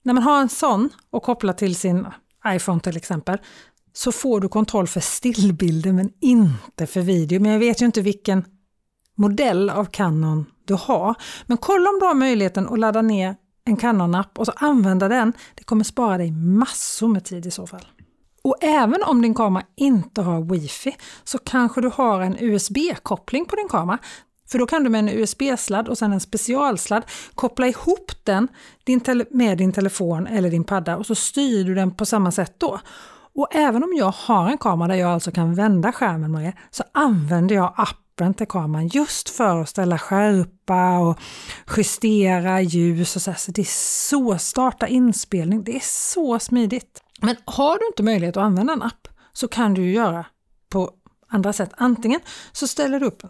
när 0.03 0.13
man 0.13 0.23
har 0.23 0.41
en 0.41 0.49
sån 0.49 0.89
och 1.09 1.23
kopplar 1.23 1.53
till 1.53 1.75
sin 1.75 2.07
iPhone 2.47 2.79
till 2.79 2.97
exempel, 2.97 3.37
så 3.93 4.11
får 4.11 4.39
du 4.39 4.49
kontroll 4.49 4.87
för 4.87 4.99
stillbilder 4.99 5.91
men 5.91 6.11
inte 6.19 6.87
för 6.87 7.01
video. 7.01 7.41
Men 7.41 7.51
jag 7.51 7.59
vet 7.59 7.81
ju 7.81 7.85
inte 7.85 8.01
vilken 8.01 8.45
modell 9.15 9.69
av 9.69 9.85
Canon 9.85 10.45
du 10.65 10.73
har. 10.73 11.15
Men 11.45 11.57
kolla 11.57 11.89
om 11.89 11.99
du 11.99 12.05
har 12.05 12.13
möjligheten 12.13 12.67
att 12.67 12.79
ladda 12.79 13.01
ner 13.01 13.35
en 13.65 13.77
Canon-app 13.77 14.39
och 14.39 14.45
så 14.45 14.51
använda 14.55 15.07
den. 15.07 15.33
Det 15.55 15.63
kommer 15.63 15.83
spara 15.83 16.17
dig 16.17 16.31
massor 16.31 17.07
med 17.07 17.25
tid 17.25 17.45
i 17.45 17.51
så 17.51 17.67
fall. 17.67 17.87
Och 18.41 18.57
även 18.61 19.03
om 19.03 19.21
din 19.21 19.33
kamera 19.33 19.63
inte 19.75 20.21
har 20.21 20.41
wifi 20.41 20.95
så 21.23 21.37
kanske 21.37 21.81
du 21.81 21.91
har 21.93 22.21
en 22.21 22.37
USB-koppling 22.39 23.45
på 23.45 23.55
din 23.55 23.69
kamera. 23.69 23.99
För 24.47 24.59
då 24.59 24.65
kan 24.65 24.83
du 24.83 24.89
med 24.89 24.99
en 24.99 25.09
USB-sladd 25.09 25.87
och 25.87 25.97
sen 25.97 26.13
en 26.13 26.19
specialsladd 26.19 27.03
koppla 27.35 27.67
ihop 27.67 28.11
den 28.23 28.47
med 29.29 29.57
din 29.57 29.73
telefon 29.73 30.27
eller 30.27 30.49
din 30.49 30.63
padda 30.63 30.97
och 30.97 31.05
så 31.05 31.15
styr 31.15 31.63
du 31.63 31.75
den 31.75 31.95
på 31.95 32.05
samma 32.05 32.31
sätt 32.31 32.55
då. 32.57 32.79
Och 33.35 33.55
även 33.55 33.83
om 33.83 33.93
jag 33.97 34.13
har 34.17 34.49
en 34.49 34.57
kamera 34.57 34.87
där 34.87 34.95
jag 34.95 35.11
alltså 35.11 35.31
kan 35.31 35.55
vända 35.55 35.91
skärmen 35.91 36.31
med 36.31 36.53
så 36.71 36.83
använder 36.91 37.55
jag 37.55 37.73
appen 37.77 38.33
till 38.33 38.47
kameran 38.47 38.87
just 38.87 39.29
för 39.29 39.61
att 39.61 39.69
ställa 39.69 39.97
skärpa 39.97 40.99
och 40.99 41.19
justera 41.77 42.61
ljus 42.61 43.15
och 43.15 43.21
så. 43.21 43.33
Så 43.37 43.51
det 43.51 43.61
är 43.61 44.07
så, 44.09 44.37
starta 44.37 44.87
inspelning, 44.87 45.63
det 45.63 45.75
är 45.75 45.83
så 45.83 46.39
smidigt. 46.39 47.03
Men 47.21 47.35
har 47.45 47.79
du 47.79 47.87
inte 47.87 48.03
möjlighet 48.03 48.37
att 48.37 48.43
använda 48.43 48.73
en 48.73 48.81
app 48.81 49.07
så 49.33 49.47
kan 49.47 49.73
du 49.73 49.91
göra 49.91 50.25
på 50.69 50.91
andra 51.27 51.53
sätt. 51.53 51.71
Antingen 51.77 52.19
så 52.51 52.67
ställer 52.67 52.99
du 52.99 53.05
upp 53.05 53.23
en 53.23 53.29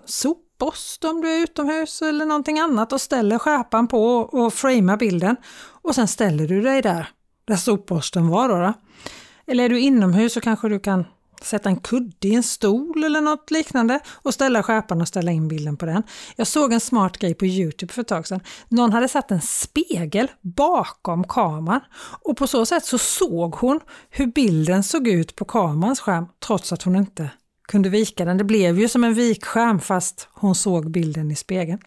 borste 0.60 1.08
om 1.08 1.22
du 1.22 1.30
är 1.30 1.44
utomhus 1.44 2.02
eller 2.02 2.26
någonting 2.26 2.60
annat 2.60 2.94
och 2.94 3.02
ställer 3.02 3.40
skärpan 3.40 3.88
på 3.88 4.16
och 4.16 4.54
framar 4.54 4.98
bilden 4.98 5.36
och 5.82 5.96
sen 5.96 6.08
ställer 6.08 6.48
du 6.48 6.62
dig 6.62 6.82
där, 6.82 7.10
där 7.46 7.56
sopborsten 7.56 8.28
var 8.28 8.50
då. 8.50 8.56
då. 8.56 8.74
Eller 9.48 9.66
är 9.66 9.70
du 9.70 9.80
inomhus 9.80 10.34
så 10.34 10.42
kanske 10.42 10.70
du 10.70 10.80
kan 10.80 11.06
sätta 11.46 11.70
en 11.70 11.80
kudde 11.80 12.28
i 12.28 12.36
en 12.36 12.44
stol 12.44 13.04
eller 13.04 13.22
något 13.22 13.52
liknande 13.52 14.00
och 14.14 14.34
ställa 14.34 14.64
skärpan 14.64 15.02
och 15.02 15.08
ställa 15.08 15.32
in 15.32 15.48
bilden 15.48 15.78
på 15.78 15.86
den. 15.86 16.04
Jag 16.36 16.48
såg 16.48 16.74
en 16.74 16.80
smart 16.80 17.18
grej 17.18 17.34
på 17.34 17.46
Youtube 17.46 17.94
för 17.94 18.02
ett 18.02 18.08
tag 18.08 18.28
sedan. 18.28 18.40
Någon 18.70 18.94
hade 18.94 19.08
satt 19.08 19.32
en 19.32 19.42
spegel 19.42 20.32
bakom 20.42 21.24
kameran 21.24 21.82
och 22.22 22.38
på 22.38 22.48
så 22.48 22.66
sätt 22.66 22.86
så 22.86 22.98
såg 22.98 23.56
hon 23.56 23.80
hur 24.10 24.28
bilden 24.28 24.84
såg 24.84 25.08
ut 25.08 25.36
på 25.36 25.46
kamerans 25.46 26.00
skärm 26.00 26.26
trots 26.40 26.74
att 26.74 26.84
hon 26.84 26.96
inte 26.96 27.30
kunde 27.74 27.90
vika 27.90 28.26
den. 28.26 28.38
Det 28.38 28.44
blev 28.44 28.80
ju 28.80 28.88
som 28.88 29.04
en 29.04 29.14
vikskärm 29.14 29.80
fast 29.80 30.28
hon 30.34 30.56
såg 30.56 30.92
bilden 30.92 31.32
i 31.32 31.36
spegeln. 31.36 31.80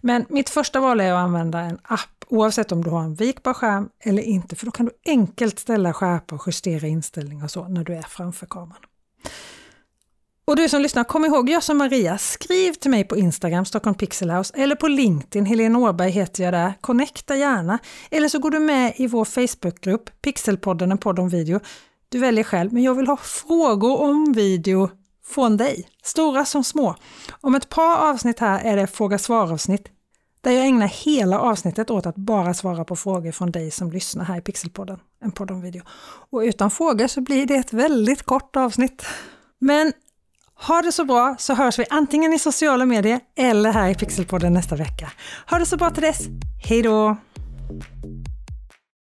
Men 0.00 0.26
mitt 0.28 0.50
första 0.50 0.80
val 0.80 1.00
är 1.00 1.12
att 1.12 1.18
använda 1.18 1.60
en 1.60 1.78
app 1.82 2.24
oavsett 2.28 2.72
om 2.72 2.84
du 2.84 2.90
har 2.90 3.02
en 3.02 3.14
vikbar 3.14 3.54
skärm 3.54 3.88
eller 4.00 4.22
inte 4.22 4.56
för 4.56 4.66
då 4.66 4.72
kan 4.72 4.86
du 4.86 4.92
enkelt 5.06 5.58
ställa 5.58 5.92
skärpa 5.92 6.34
och 6.34 6.42
justera 6.46 6.86
inställningar 6.86 7.44
och 7.44 7.50
så 7.50 7.68
när 7.68 7.84
du 7.84 7.94
är 7.94 8.02
framför 8.02 8.46
kameran. 8.46 8.82
Och 10.44 10.56
du 10.56 10.68
som 10.68 10.82
lyssnar, 10.82 11.04
kom 11.04 11.24
ihåg, 11.24 11.48
gör 11.48 11.60
som 11.60 11.78
Maria, 11.78 12.18
skriv 12.18 12.72
till 12.72 12.90
mig 12.90 13.04
på 13.04 13.16
Instagram, 13.16 13.64
Stockholm 13.64 13.94
Pixel 13.94 14.30
House 14.30 14.54
eller 14.56 14.76
på 14.76 14.88
LinkedIn, 14.88 15.46
Helene 15.46 15.78
Åberg 15.78 16.10
heter 16.10 16.44
jag 16.44 16.52
där. 16.52 16.72
Connecta 16.80 17.36
gärna. 17.36 17.78
Eller 18.10 18.28
så 18.28 18.38
går 18.38 18.50
du 18.50 18.58
med 18.58 18.92
i 18.96 19.06
vår 19.06 19.24
Facebookgrupp, 19.24 20.22
Pixelpodden, 20.22 20.92
en 20.92 20.98
podd 20.98 21.18
om 21.18 21.28
video. 21.28 21.60
Du 22.14 22.20
väljer 22.20 22.44
själv, 22.44 22.72
men 22.72 22.82
jag 22.82 22.94
vill 22.94 23.06
ha 23.06 23.16
frågor 23.16 24.00
om 24.00 24.32
video 24.32 24.90
från 25.26 25.56
dig, 25.56 25.88
stora 26.02 26.44
som 26.44 26.64
små. 26.64 26.96
Om 27.40 27.54
ett 27.54 27.68
par 27.68 27.96
avsnitt 27.96 28.38
här 28.38 28.64
är 28.64 28.76
det 28.76 28.86
fråga 28.86 29.18
svar-avsnitt. 29.18 29.88
där 30.40 30.50
jag 30.50 30.66
ägnar 30.66 30.86
hela 30.86 31.40
avsnittet 31.40 31.90
åt 31.90 32.06
att 32.06 32.16
bara 32.16 32.54
svara 32.54 32.84
på 32.84 32.96
frågor 32.96 33.32
från 33.32 33.50
dig 33.50 33.70
som 33.70 33.90
lyssnar 33.90 34.24
här 34.24 34.38
i 34.38 34.40
Pixelpodden, 34.40 34.98
en 35.20 35.32
podd 35.32 35.50
om 35.50 35.60
video. 35.60 35.82
Och 36.30 36.40
utan 36.40 36.70
frågor 36.70 37.06
så 37.06 37.20
blir 37.20 37.46
det 37.46 37.54
ett 37.54 37.72
väldigt 37.72 38.22
kort 38.22 38.56
avsnitt. 38.56 39.06
Men 39.58 39.92
ha 40.54 40.82
det 40.82 40.92
så 40.92 41.04
bra 41.04 41.36
så 41.38 41.54
hörs 41.54 41.78
vi 41.78 41.84
antingen 41.90 42.32
i 42.32 42.38
sociala 42.38 42.86
medier 42.86 43.20
eller 43.36 43.72
här 43.72 43.90
i 43.90 43.94
Pixelpodden 43.94 44.52
nästa 44.52 44.76
vecka. 44.76 45.12
Ha 45.50 45.58
det 45.58 45.66
så 45.66 45.76
bra 45.76 45.90
till 45.90 46.02
dess. 46.02 46.20
Hej 46.68 46.82
då! 46.82 47.16